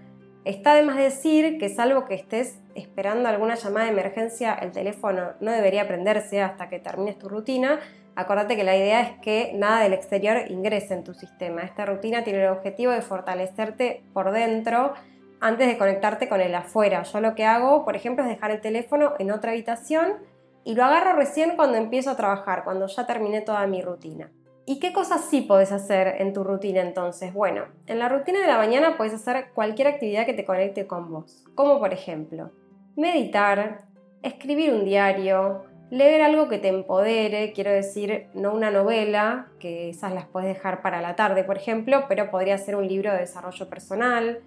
Está 0.46 0.74
de 0.74 0.84
más 0.84 0.98
decir 0.98 1.58
que 1.58 1.70
salvo 1.70 2.06
que 2.06 2.16
estés 2.16 2.60
esperando 2.76 3.28
alguna 3.28 3.56
llamada 3.56 3.86
de 3.86 3.92
emergencia, 3.92 4.54
el 4.54 4.72
teléfono 4.72 5.34
no 5.42 5.52
debería 5.52 5.88
prenderse 5.88 6.42
hasta 6.42 6.70
que 6.70 6.80
termines 6.80 7.18
tu 7.18 7.28
rutina. 7.28 7.80
Acordate 8.16 8.56
que 8.56 8.64
la 8.64 8.76
idea 8.76 9.02
es 9.02 9.20
que 9.22 9.52
nada 9.56 9.82
del 9.82 9.94
exterior 9.94 10.50
ingrese 10.50 10.94
en 10.94 11.04
tu 11.04 11.14
sistema. 11.14 11.62
Esta 11.62 11.86
rutina 11.86 12.24
tiene 12.24 12.44
el 12.44 12.50
objetivo 12.50 12.92
de 12.92 13.02
fortalecerte 13.02 14.04
por 14.14 14.32
dentro 14.32 14.94
antes 15.40 15.68
de 15.68 15.78
conectarte 15.78 16.28
con 16.28 16.42
el 16.42 16.54
afuera. 16.56 17.04
Yo 17.04 17.22
lo 17.22 17.36
que 17.36 17.46
hago, 17.46 17.86
por 17.86 17.96
ejemplo, 17.96 18.24
es 18.24 18.30
dejar 18.30 18.52
el 18.52 18.62
teléfono 18.62 19.14
en 19.20 19.32
otra 19.32 19.52
habitación 19.52 20.18
y 20.64 20.76
lo 20.76 20.84
agarro 20.84 21.14
recién 21.14 21.56
cuando 21.56 21.78
empiezo 21.78 22.12
a 22.12 22.16
trabajar, 22.16 22.64
cuando 22.64 22.88
ya 22.88 23.06
terminé 23.06 23.42
toda 23.42 23.66
mi 23.68 23.82
rutina. 23.82 24.32
¿Y 24.70 24.78
qué 24.80 24.94
cosas 24.94 25.26
sí 25.32 25.42
podés 25.42 25.72
hacer 25.72 26.22
en 26.22 26.32
tu 26.32 26.44
rutina 26.44 26.82
entonces? 26.82 27.34
Bueno, 27.34 27.64
en 27.88 27.98
la 27.98 28.08
rutina 28.08 28.40
de 28.40 28.46
la 28.46 28.60
mañana 28.60 28.98
puedes 28.98 29.16
hacer 29.16 29.48
cualquier 29.56 29.88
actividad 29.88 30.28
que 30.28 30.36
te 30.36 30.46
conecte 30.46 30.86
con 30.86 31.10
vos, 31.10 31.44
como 31.56 31.80
por 31.80 31.92
ejemplo 31.92 32.52
meditar, 32.96 33.86
escribir 34.22 34.72
un 34.72 34.86
diario, 34.86 35.64
Leer 35.90 36.22
algo 36.22 36.50
que 36.50 36.60
te 36.60 36.68
empodere, 36.68 37.52
quiero 37.52 37.72
decir, 37.72 38.28
no 38.36 38.54
una 38.54 38.70
novela, 38.70 39.48
que 39.60 39.90
esas 39.90 40.14
las 40.14 40.28
puedes 40.28 40.54
dejar 40.54 40.84
para 40.84 41.02
la 41.02 41.16
tarde, 41.16 41.44
por 41.44 41.58
ejemplo, 41.58 42.06
pero 42.08 42.30
podría 42.30 42.60
ser 42.60 42.76
un 42.76 42.88
libro 42.88 43.12
de 43.12 43.18
desarrollo 43.18 43.68
personal. 43.68 44.44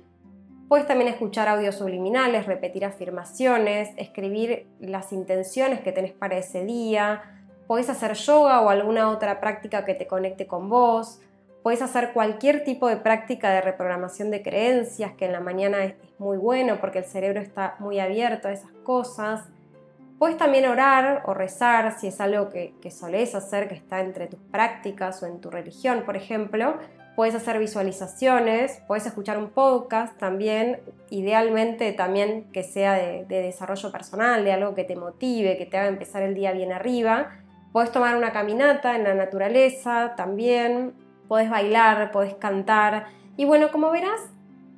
Puedes 0.69 0.87
también 0.87 1.11
escuchar 1.11 1.49
audios 1.49 1.75
subliminales, 1.75 2.47
repetir 2.47 2.85
afirmaciones, 2.85 3.91
escribir 3.97 4.69
las 4.79 5.13
intenciones 5.13 5.81
que 5.81 5.91
tenés 5.91 6.13
para 6.13 6.39
ese 6.39 6.65
día. 6.65 7.32
Puedes 7.67 7.89
hacer 7.89 8.15
yoga 8.15 8.61
o 8.61 8.69
alguna 8.69 9.11
otra 9.11 9.41
práctica 9.41 9.85
que 9.85 9.95
te 9.95 10.07
conecte 10.07 10.47
con 10.47 10.69
vos. 10.69 11.21
Puedes 11.63 11.81
hacer 11.81 12.13
cualquier 12.13 12.65
tipo 12.65 12.89
de 12.89 12.97
práctica 12.97 13.51
de 13.51 13.61
reprogramación 13.61 14.31
de 14.31 14.43
creencias, 14.43 15.13
que 15.13 15.27
en 15.27 15.33
la 15.33 15.41
mañana 15.41 15.85
es 15.85 15.95
muy 16.19 16.37
bueno 16.37 16.79
porque 16.81 16.99
el 16.99 17.05
cerebro 17.05 17.41
está 17.41 17.77
muy 17.79 18.01
abierto 18.01 18.49
a 18.49 18.53
esas 18.53 18.73
cosas. 18.83 19.49
Puedes 20.19 20.37
también 20.37 20.67
orar 20.67 21.23
o 21.27 21.35
rezar 21.35 21.99
si 21.99 22.09
es 22.09 22.21
algo 22.21 22.49
que, 22.49 22.75
que 22.81 22.91
solés 22.91 23.35
hacer, 23.35 23.69
que 23.69 23.75
está 23.75 24.01
entre 24.01 24.27
tus 24.27 24.39
prácticas 24.39 25.23
o 25.23 25.27
en 25.27 25.41
tu 25.41 25.51
religión, 25.51 26.03
por 26.05 26.17
ejemplo. 26.17 26.79
Puedes 27.15 27.35
hacer 27.35 27.59
visualizaciones, 27.59 28.83
puedes 28.87 29.05
escuchar 29.05 29.37
un 29.37 29.51
podcast 29.51 30.17
también, 30.19 30.81
idealmente 31.11 31.93
también 31.93 32.45
que 32.53 32.63
sea 32.63 32.95
de, 32.95 33.25
de, 33.27 33.43
desarrollo 33.43 33.93
personal, 33.93 34.45
de 34.45 34.53
algo 34.53 34.75
que 34.75 34.85
te 34.85 34.97
motive, 34.97 35.59
que 35.59 35.67
te 35.67 35.77
haga 35.77 35.89
empezar 35.89 36.23
el 36.23 36.35
día 36.35 36.53
bien 36.53 36.73
arriba. 36.73 37.42
Puedes 37.73 37.91
tomar 37.91 38.17
una 38.17 38.33
caminata 38.33 38.97
en 38.97 39.05
la 39.05 39.15
naturaleza 39.15 40.15
también, 40.17 40.95
puedes 41.27 41.49
bailar, 41.49 42.11
puedes 42.13 42.35
cantar. 42.35 43.07
Y 43.37 43.47
bueno, 43.47 43.71
como 43.73 43.91
verás, 43.91 44.21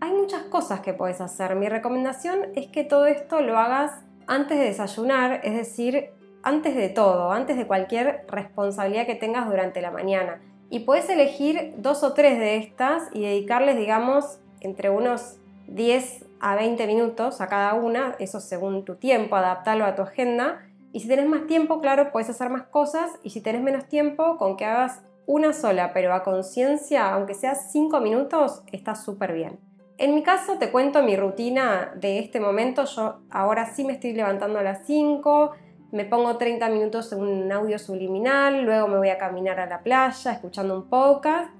hay 0.00 0.12
muchas 0.12 0.42
cosas 0.44 0.80
que 0.80 0.94
puedes 0.94 1.20
hacer. 1.20 1.56
Mi 1.56 1.68
recomendación 1.68 2.40
es 2.54 2.68
que 2.68 2.84
todo 2.84 3.06
esto 3.06 3.40
lo 3.40 3.58
hagas 3.58 3.92
antes 4.26 4.58
de 4.58 4.66
desayunar, 4.66 5.40
es 5.42 5.54
decir, 5.56 6.10
antes 6.44 6.76
de 6.76 6.88
todo, 6.88 7.32
antes 7.32 7.56
de 7.56 7.66
cualquier 7.66 8.24
responsabilidad 8.28 9.06
que 9.06 9.14
tengas 9.14 9.48
durante 9.48 9.80
la 9.80 9.90
mañana. 9.90 10.40
Y 10.70 10.80
puedes 10.80 11.08
elegir 11.08 11.74
dos 11.78 12.02
o 12.04 12.12
tres 12.12 12.38
de 12.38 12.56
estas 12.56 13.08
y 13.12 13.22
dedicarles, 13.22 13.76
digamos, 13.76 14.38
entre 14.60 14.90
unos 14.90 15.38
10 15.68 16.26
a 16.40 16.54
20 16.56 16.86
minutos 16.86 17.40
a 17.40 17.48
cada 17.48 17.74
una, 17.74 18.14
eso 18.18 18.40
según 18.40 18.84
tu 18.84 18.96
tiempo, 18.96 19.36
adaptarlo 19.36 19.84
a 19.84 19.94
tu 19.94 20.02
agenda. 20.02 20.62
Y 20.94 21.00
si 21.00 21.08
tienes 21.08 21.26
más 21.26 21.48
tiempo, 21.48 21.80
claro, 21.80 22.12
puedes 22.12 22.30
hacer 22.30 22.50
más 22.50 22.68
cosas. 22.68 23.10
Y 23.24 23.30
si 23.30 23.40
tienes 23.40 23.62
menos 23.62 23.88
tiempo, 23.88 24.36
con 24.36 24.56
que 24.56 24.64
hagas 24.64 25.02
una 25.26 25.52
sola, 25.52 25.92
pero 25.92 26.14
a 26.14 26.22
conciencia, 26.22 27.12
aunque 27.12 27.34
sea 27.34 27.56
5 27.56 28.00
minutos, 28.00 28.62
está 28.70 28.94
súper 28.94 29.32
bien. 29.32 29.58
En 29.98 30.14
mi 30.14 30.22
caso 30.22 30.56
te 30.56 30.70
cuento 30.70 31.02
mi 31.02 31.16
rutina 31.16 31.92
de 31.96 32.20
este 32.20 32.38
momento. 32.38 32.84
Yo 32.84 33.22
ahora 33.32 33.66
sí 33.74 33.82
me 33.82 33.94
estoy 33.94 34.12
levantando 34.12 34.60
a 34.60 34.62
las 34.62 34.86
5, 34.86 35.50
me 35.90 36.04
pongo 36.04 36.36
30 36.36 36.68
minutos 36.68 37.12
en 37.12 37.22
un 37.22 37.50
audio 37.50 37.80
subliminal, 37.80 38.62
luego 38.62 38.86
me 38.86 38.98
voy 38.98 39.08
a 39.08 39.18
caminar 39.18 39.58
a 39.58 39.66
la 39.66 39.82
playa 39.82 40.30
escuchando 40.30 40.76
un 40.76 40.88
podcast, 40.88 41.50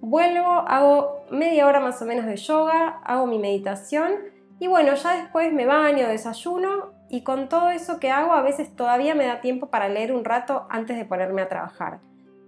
vuelvo, 0.00 0.64
hago 0.66 1.26
media 1.30 1.68
hora 1.68 1.78
más 1.78 2.02
o 2.02 2.06
menos 2.06 2.26
de 2.26 2.36
yoga, 2.36 3.00
hago 3.04 3.28
mi 3.28 3.38
meditación 3.38 4.14
y 4.58 4.66
bueno, 4.66 4.94
ya 4.94 5.16
después 5.16 5.52
me 5.52 5.64
baño, 5.64 6.08
desayuno 6.08 6.99
y 7.10 7.22
con 7.22 7.48
todo 7.48 7.70
eso 7.70 7.98
que 7.98 8.10
hago 8.10 8.32
a 8.32 8.42
veces 8.42 8.74
todavía 8.74 9.14
me 9.14 9.26
da 9.26 9.40
tiempo 9.40 9.66
para 9.66 9.88
leer 9.88 10.12
un 10.12 10.24
rato 10.24 10.66
antes 10.70 10.96
de 10.96 11.04
ponerme 11.04 11.42
a 11.42 11.48
trabajar. 11.48 11.98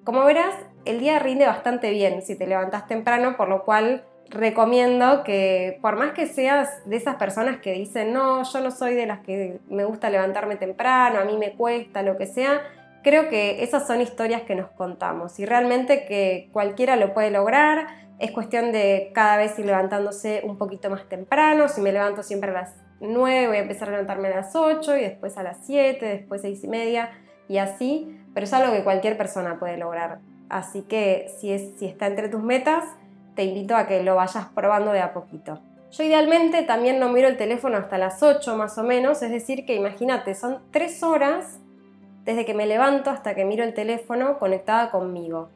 Como 0.05 0.25
verás, 0.25 0.55
el 0.85 1.01
día 1.01 1.19
rinde 1.19 1.47
bastante 1.47 1.91
bien 1.91 2.23
si 2.23 2.37
te 2.37 2.47
levantas 2.47 2.87
temprano, 2.87 3.37
por 3.37 3.49
lo 3.49 3.65
cual 3.65 4.05
recomiendo 4.31 5.25
que 5.25 5.79
por 5.83 5.97
más 5.97 6.13
que 6.13 6.27
seas 6.27 6.69
de 6.87 6.97
esas 6.97 7.17
personas 7.17 7.59
que 7.59 7.73
dicen, 7.73 8.13
no, 8.13 8.45
yo 8.45 8.61
no 8.61 8.71
soy 8.71 8.95
de 8.95 9.07
las 9.07 9.21
que 9.21 9.61
me 9.69 9.85
gusta 9.85 10.11
levantarme 10.11 10.57
temprano, 10.57 11.19
a 11.19 11.25
mí 11.25 11.37
me 11.37 11.53
cuesta, 11.53 12.03
lo 12.03 12.17
que 12.17 12.27
sea, 12.27 12.63
creo 13.03 13.29
que 13.29 13.63
esas 13.63 13.87
son 13.87 14.01
historias 14.01 14.43
que 14.43 14.55
nos 14.55 14.71
contamos 14.71 15.39
y 15.39 15.45
realmente 15.45 16.07
que 16.07 16.49
cualquiera 16.53 16.97
lo 16.97 17.15
puede 17.15 17.31
lograr. 17.31 17.87
Es 18.19 18.31
cuestión 18.31 18.71
de 18.71 19.11
cada 19.15 19.37
vez 19.37 19.59
ir 19.59 19.67
levantándose 19.67 20.43
un 20.45 20.57
poquito 20.57 20.89
más 20.89 21.09
temprano. 21.09 21.69
Si 21.69 21.81
me 21.81 21.91
levanto 21.91 22.23
siempre 22.23 22.51
a 22.51 22.55
las 22.55 22.75
9, 23.09 23.49
voy 23.49 23.57
a 23.57 23.61
empezar 23.61 23.89
a 23.89 23.93
levantarme 23.93 24.29
a 24.29 24.37
las 24.37 24.55
8 24.55 24.97
y 24.97 25.03
después 25.03 25.37
a 25.39 25.43
las 25.43 25.59
7, 25.65 26.05
después 26.05 26.43
6 26.43 26.65
y 26.65 26.69
media 26.69 27.11
y 27.49 27.59
así. 27.59 28.19
Pero 28.35 28.45
es 28.45 28.53
algo 28.53 28.73
que 28.73 28.85
cualquier 28.85 29.17
persona 29.17 29.59
puede 29.59 29.77
lograr. 29.77 30.21
Así 30.49 30.83
que 30.83 31.31
si, 31.39 31.53
es, 31.53 31.79
si 31.79 31.87
está 31.87 32.07
entre 32.07 32.29
tus 32.29 32.43
metas, 32.43 32.85
te 33.35 33.45
invito 33.45 33.77
a 33.77 33.87
que 33.87 34.03
lo 34.03 34.17
vayas 34.17 34.47
probando 34.55 34.93
de 34.93 35.01
a 35.01 35.13
poquito. 35.13 35.61
Yo 35.91 36.05
idealmente 36.05 36.63
también 36.63 36.99
no 36.99 37.11
miro 37.11 37.29
el 37.29 37.37
teléfono 37.37 37.77
hasta 37.77 37.99
las 37.99 38.23
8 38.23 38.57
más 38.57 38.79
o 38.79 38.83
menos, 38.83 39.23
es 39.23 39.31
decir 39.31 39.67
que 39.67 39.75
imagínate, 39.75 40.35
son 40.35 40.61
3 40.71 41.03
horas 41.03 41.59
desde 42.25 42.45
que 42.45 42.55
me 42.55 42.67
levanto 42.67 43.11
hasta 43.11 43.35
que 43.35 43.45
miro 43.45 43.65
el 43.65 43.75
teléfono 43.75 44.39
conectada 44.39 44.91
conmigo. 44.91 45.51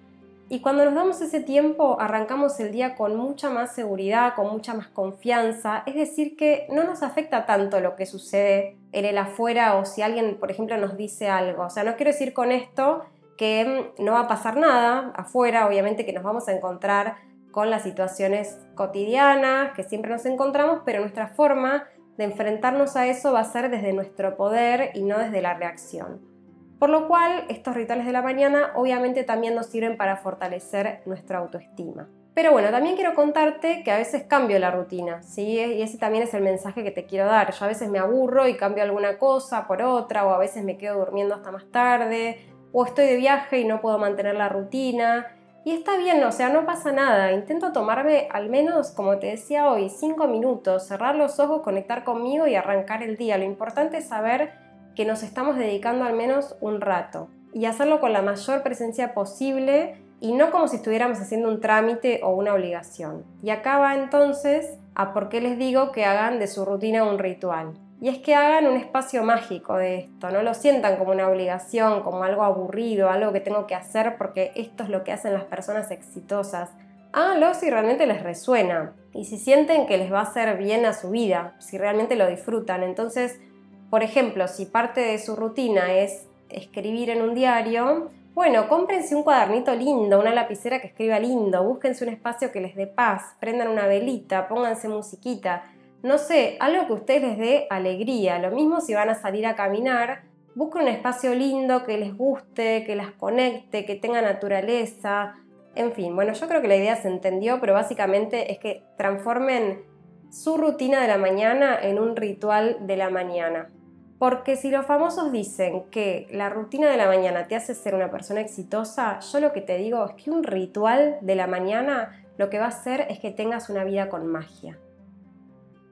Y 0.49 0.61
cuando 0.61 0.85
nos 0.85 0.95
damos 0.95 1.21
ese 1.21 1.41
tiempo, 1.41 1.97
arrancamos 2.01 2.61
el 2.61 2.71
día 2.71 2.95
con 2.95 3.17
mucha 3.17 3.51
más 3.51 3.75
seguridad, 3.75 4.35
con 4.37 4.49
mucha 4.53 4.75
más 4.75 4.87
confianza, 4.87 5.83
es 5.87 5.97
decir, 5.97 6.37
que 6.37 6.69
no 6.71 6.85
nos 6.85 7.03
afecta 7.03 7.47
tanto 7.47 7.81
lo 7.81 7.97
que 7.97 8.07
sucede 8.07 8.77
en 8.93 9.05
el 9.05 9.19
afuera 9.19 9.75
o 9.77 9.85
si 9.85 10.03
alguien, 10.03 10.39
por 10.39 10.53
ejemplo, 10.53 10.77
nos 10.77 10.97
dice 10.97 11.29
algo. 11.29 11.65
O 11.65 11.71
sea, 11.71 11.83
no 11.83 11.97
quiero 11.97 12.13
decir 12.13 12.33
con 12.33 12.53
esto 12.53 13.05
que 13.37 13.93
no 13.99 14.13
va 14.13 14.21
a 14.21 14.29
pasar 14.29 14.57
nada 14.57 15.13
afuera, 15.17 15.67
obviamente 15.67 16.07
que 16.07 16.13
nos 16.13 16.23
vamos 16.23 16.47
a 16.47 16.53
encontrar 16.53 17.17
con 17.51 17.69
las 17.69 17.83
situaciones 17.83 18.57
cotidianas 18.77 19.73
que 19.73 19.83
siempre 19.83 20.13
nos 20.13 20.27
encontramos, 20.27 20.83
pero 20.85 21.01
nuestra 21.01 21.27
forma 21.27 21.89
de 22.19 22.25
enfrentarnos 22.25 22.95
a 22.95 23.09
eso 23.09 23.33
va 23.33 23.41
a 23.41 23.45
ser 23.45 23.69
desde 23.69 23.93
nuestro 23.93 24.37
poder 24.37 24.93
y 24.95 25.03
no 25.03 25.19
desde 25.19 25.43
la 25.43 25.55
reacción. 25.55 26.36
Por 26.79 26.91
lo 26.91 27.09
cual, 27.09 27.45
estos 27.49 27.75
rituales 27.75 28.05
de 28.05 28.13
la 28.13 28.23
mañana 28.23 28.73
obviamente 28.75 29.25
también 29.25 29.55
nos 29.55 29.67
sirven 29.67 29.97
para 29.97 30.17
fortalecer 30.17 31.01
nuestra 31.07 31.39
autoestima. 31.39 32.07
Pero 32.35 32.53
bueno, 32.53 32.69
también 32.71 32.97
quiero 32.97 33.15
contarte 33.15 33.83
que 33.83 33.91
a 33.91 33.97
veces 33.97 34.25
cambio 34.25 34.59
la 34.59 34.71
rutina, 34.71 35.23
¿sí? 35.23 35.43
Y 35.43 35.81
ese 35.81 35.97
también 35.97 36.25
es 36.25 36.35
el 36.35 36.43
mensaje 36.43 36.85
que 36.85 36.91
te 36.91 37.07
quiero 37.07 37.25
dar. 37.25 37.51
Yo 37.51 37.65
a 37.65 37.69
veces 37.69 37.89
me 37.89 37.99
aburro 37.99 38.47
y 38.47 38.59
cambio 38.59 38.83
alguna 38.83 39.17
cosa 39.17 39.67
por 39.67 39.81
otra, 39.81 40.27
o 40.27 40.35
a 40.35 40.39
veces 40.39 40.63
me 40.63 40.77
quedo 40.77 40.99
durmiendo 40.99 41.35
hasta 41.35 41.51
más 41.51 41.65
tarde, 41.71 42.39
o 42.73 42.85
estoy 42.85 43.07
de 43.07 43.17
viaje 43.17 43.61
y 43.61 43.65
no 43.65 43.81
puedo 43.81 43.99
mantener 43.99 44.35
la 44.35 44.51
rutina. 44.51 45.29
Y 45.65 45.73
está 45.73 45.97
bien, 45.97 46.23
o 46.25 46.31
sea, 46.31 46.51
no 46.51 46.67
pasa 46.67 46.93
nada. 46.93 47.33
Intento 47.33 47.73
tomarme 47.73 48.29
al 48.31 48.51
menos, 48.51 48.91
como 48.91 49.19
te 49.19 49.29
decía 49.29 49.71
hoy, 49.71 49.89
cinco 49.89 50.29
minutos, 50.29 50.87
cerrar 50.87 51.17
los 51.17 51.41
ojos, 51.41 51.63
conectar 51.63 52.05
conmigo 52.05 52.47
y 52.47 52.55
arrancar 52.55 53.03
el 53.03 53.17
día. 53.17 53.39
Lo 53.39 53.45
importante 53.45 53.97
es 53.97 54.09
saber 54.09 54.66
que 54.97 55.05
nos 55.05 55.23
estamos 55.23 55.57
dedicando 55.57 56.05
al 56.05 56.15
menos 56.15 56.57
un 56.61 56.81
rato 56.81 57.29
y 57.53 57.67
hacerlo 57.67 58.01
con 58.01 58.13
la 58.13 58.23
mayor 58.23 58.63
presencia 58.63 59.15
posible 59.15 59.95
y 60.21 60.33
no 60.33 60.51
como 60.51 60.67
si 60.67 60.77
estuviéramos 60.77 61.21
haciendo 61.21 61.49
un 61.49 61.61
trámite 61.61 62.21
o 62.25 62.31
una 62.31 62.55
obligación. 62.55 63.25
Y 63.43 63.51
acá 63.51 63.79
va 63.79 63.95
entonces 63.95 64.79
a 64.95 65.13
por 65.13 65.29
qué 65.29 65.41
les 65.41 65.59
digo 65.59 65.93
que 65.93 66.05
hagan 66.05 66.39
de 66.39 66.49
su 66.49 66.65
rutina 66.65 67.05
un 67.05 67.19
ritual 67.19 67.75
y 68.01 68.09
es 68.09 68.19
que 68.19 68.35
hagan 68.35 68.67
un 68.67 68.77
espacio 68.77 69.23
mágico 69.23 69.77
de 69.77 69.99
esto, 70.01 70.31
no 70.31 70.43
lo 70.43 70.53
sientan 70.53 70.97
como 70.97 71.13
una 71.13 71.29
obligación, 71.29 72.03
como 72.03 72.25
algo 72.25 72.43
aburrido, 72.43 73.09
algo 73.09 73.33
que 73.33 73.41
tengo 73.41 73.67
que 73.67 73.75
hacer 73.75 74.17
porque 74.19 74.53
esto 74.55 74.83
es 74.83 74.91
lo 74.91 75.03
que 75.03 75.13
hacen 75.13 75.33
las 75.33 75.45
personas 75.45 75.91
exitosas. 75.91 76.71
Háganlo 77.13 77.55
si 77.55 77.71
realmente 77.71 78.07
les 78.07 78.23
resuena 78.23 78.93
y 79.15 79.25
si 79.25 79.39
sienten 79.39 79.87
que 79.87 79.97
les 79.97 80.13
va 80.13 80.21
a 80.21 80.25
hacer 80.25 80.59
bien 80.59 80.85
a 80.85 80.93
su 80.93 81.11
vida, 81.11 81.55
si 81.59 81.79
realmente 81.79 82.17
lo 82.17 82.27
disfrutan. 82.27 82.83
Entonces, 82.83 83.41
por 83.91 84.03
ejemplo, 84.03 84.49
si 84.49 84.67
parte 84.67 85.01
de 85.01 85.19
su 85.19 85.37
rutina 85.37 85.95
es 85.95 86.27
escribir 86.49 87.11
en 87.11 87.23
un 87.23 87.35
diario, 87.35 88.11
bueno, 88.35 88.69
cómprense 88.69 89.15
un 89.15 89.23
cuadernito 89.23 89.75
lindo, 89.75 90.21
una 90.21 90.35
lapicera 90.35 90.81
que 90.81 90.89
escriba 90.89 91.19
lindo, 91.19 91.65
búsquense 91.65 92.05
un 92.05 92.11
espacio 92.11 92.53
que 92.53 92.61
les 92.61 92.75
dé 92.77 92.87
paz, 92.87 93.35
prendan 93.41 93.69
una 93.69 93.87
velita, 93.87 94.49
pónganse 94.49 94.89
musiquita 94.89 95.65
no 96.07 96.19
sé, 96.19 96.57
algo 96.61 96.87
que 96.87 96.93
ustedes 96.93 97.23
les 97.23 97.39
dé 97.39 97.67
alegría. 97.69 98.39
Lo 98.39 98.53
mismo 98.53 98.81
si 98.81 98.95
van 98.95 99.09
a 99.09 99.15
salir 99.15 99.45
a 99.45 99.57
caminar, 99.57 100.23
busquen 100.55 100.83
un 100.83 100.89
espacio 100.89 101.35
lindo 101.35 101.85
que 101.85 101.99
les 101.99 102.17
guste, 102.17 102.85
que 102.85 102.95
las 102.95 103.11
conecte, 103.11 103.85
que 103.85 103.97
tenga 103.97 104.23
naturaleza. 104.23 105.35
En 105.75 105.93
fin, 105.93 106.15
bueno, 106.15 106.33
yo 106.33 106.47
creo 106.47 106.63
que 106.63 106.69
la 106.69 106.77
idea 106.77 106.97
se 106.97 107.09
entendió, 107.09 107.61
pero 107.61 107.75
básicamente 107.75 108.53
es 108.53 108.59
que 108.59 108.85
transformen 108.97 109.83
su 110.31 110.57
rutina 110.57 111.01
de 111.01 111.09
la 111.09 111.19
mañana 111.19 111.77
en 111.81 111.99
un 111.99 112.15
ritual 112.15 112.79
de 112.87 112.97
la 112.97 113.11
mañana. 113.11 113.71
Porque 114.19 114.57
si 114.57 114.71
los 114.71 114.87
famosos 114.87 115.31
dicen 115.31 115.85
que 115.91 116.27
la 116.31 116.49
rutina 116.49 116.91
de 116.91 116.97
la 116.97 117.07
mañana 117.07 117.49
te 117.49 117.57
hace 117.57 117.75
ser 117.75 117.95
una 117.95 118.11
persona 118.11 118.41
exitosa, 118.41 119.21
yo 119.21 119.41
lo 119.41 119.53
que 119.53 119.61
te 119.61 119.77
digo 119.77 120.05
es 120.07 120.15
que 120.15 120.31
un 120.31 120.43
ritual 120.43 121.19
de 121.21 121.35
la 121.35 121.47
mañana 121.47 122.25
lo 122.39 122.49
que 122.49 122.59
va 122.59 122.67
a 122.67 122.69
hacer 122.69 123.07
es 123.11 123.19
que 123.19 123.31
tengas 123.31 123.69
una 123.69 123.85
vida 123.85 124.09
con 124.09 124.27
magia. 124.27 124.79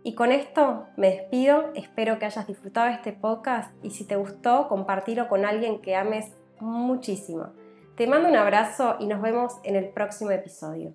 Y 0.02 0.14
con 0.14 0.32
esto 0.32 0.86
me 0.96 1.10
despido, 1.10 1.70
espero 1.74 2.18
que 2.18 2.26
hayas 2.26 2.46
disfrutado 2.46 2.90
este 2.90 3.12
podcast 3.12 3.74
y 3.82 3.90
si 3.90 4.04
te 4.04 4.16
gustó, 4.16 4.68
compartirlo 4.68 5.28
con 5.28 5.44
alguien 5.44 5.80
que 5.80 5.96
ames 5.96 6.30
muchísimo. 6.60 7.52
Te 7.96 8.06
mando 8.06 8.28
un 8.28 8.36
abrazo 8.36 8.96
y 8.98 9.06
nos 9.06 9.22
vemos 9.22 9.54
en 9.62 9.76
el 9.76 9.88
próximo 9.88 10.30
episodio. 10.30 10.94